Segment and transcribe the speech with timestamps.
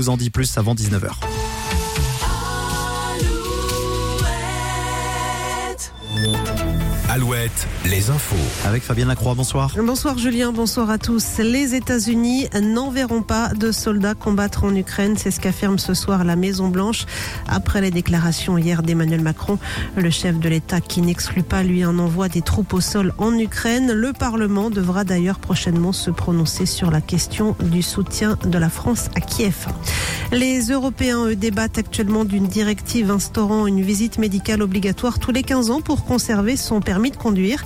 [0.00, 1.49] vous en dit plus avant 19h.
[7.12, 8.36] Alouette, les infos.
[8.64, 9.74] Avec Fabienne Lacroix, bonsoir.
[9.76, 11.38] Bonsoir Julien, bonsoir à tous.
[11.38, 16.36] Les États-Unis n'enverront pas de soldats combattre en Ukraine, c'est ce qu'affirme ce soir la
[16.36, 17.06] Maison Blanche
[17.48, 19.58] après les déclarations hier d'Emmanuel Macron,
[19.96, 23.36] le chef de l'État qui n'exclut pas lui un envoi des troupes au sol en
[23.36, 23.90] Ukraine.
[23.92, 29.08] Le Parlement devra d'ailleurs prochainement se prononcer sur la question du soutien de la France
[29.16, 29.66] à Kiev.
[30.30, 35.72] Les Européens eux, débattent actuellement d'une directive instaurant une visite médicale obligatoire tous les 15
[35.72, 37.64] ans pour conserver son permis de conduire.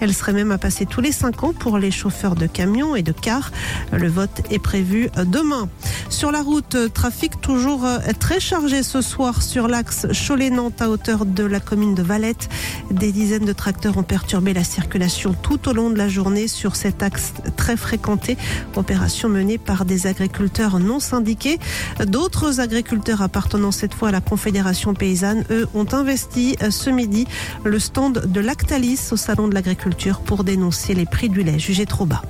[0.00, 3.02] Elle serait même à passer tous les 5 ans pour les chauffeurs de camions et
[3.02, 3.50] de cars.
[3.90, 5.68] Le vote est prévu demain.
[6.10, 7.84] Sur la route, trafic toujours
[8.20, 12.48] très chargé ce soir sur l'axe Cholet-Nantes à hauteur de la commune de Valette.
[12.92, 16.76] Des dizaines de tracteurs ont perturbé la circulation tout au long de la journée sur
[16.76, 18.36] cet axe très fréquenté.
[18.76, 21.58] Opération menée par des agriculteurs non syndiqués.
[22.06, 27.26] D'autres agriculteurs appartenant cette fois à la Confédération paysanne, eux, ont investi ce midi
[27.64, 28.40] le stand de
[28.76, 32.20] Au Salon de l'Agriculture pour dénoncer les prix du lait jugés trop bas.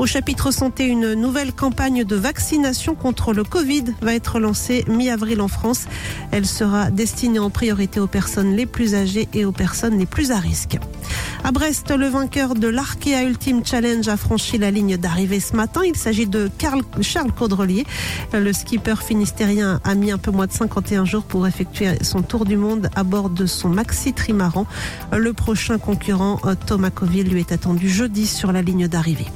[0.00, 5.40] Au chapitre santé, une nouvelle campagne de vaccination contre le Covid va être lancée mi-avril
[5.40, 5.84] en France.
[6.32, 10.32] Elle sera destinée en priorité aux personnes les plus âgées et aux personnes les plus
[10.32, 10.78] à risque.
[11.44, 15.82] À Brest, le vainqueur de l'Arkea Ultimate Challenge a franchi la ligne d'arrivée ce matin.
[15.86, 16.50] Il s'agit de
[17.00, 17.86] Charles Caudrelier.
[18.32, 22.46] Le skipper finistérien a mis un peu moins de 51 jours pour effectuer son tour
[22.46, 24.66] du monde à bord de son maxi trimaran.
[25.12, 29.26] Le prochain concurrent, Thomas Coville, lui est attendu jeudi sur la ligne d'arrivée.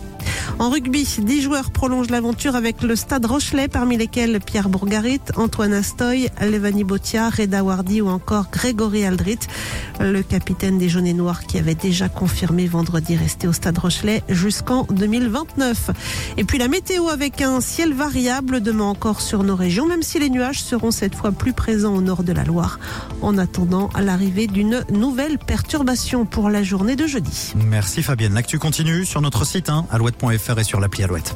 [0.59, 5.73] En rugby, 10 joueurs prolongent l'aventure avec le Stade Rochelet, parmi lesquels Pierre Bourgarit, Antoine
[5.73, 9.39] Astoy, Levani Botia, Reda Wardi ou encore Grégory Aldrit,
[10.01, 14.85] le capitaine des Jaunes Noirs qui avait déjà confirmé vendredi rester au Stade Rochelet jusqu'en
[14.91, 15.91] 2029.
[16.37, 20.19] Et puis la météo avec un ciel variable demain encore sur nos régions, même si
[20.19, 22.81] les nuages seront cette fois plus présents au nord de la Loire,
[23.23, 27.53] en attendant l'arrivée d'une nouvelle perturbation pour la journée de jeudi.
[27.57, 28.35] Merci Fabienne.
[28.35, 29.87] L'actu continue sur notre site hein,
[30.39, 31.35] alouette.fr et sur l'appli Alouette.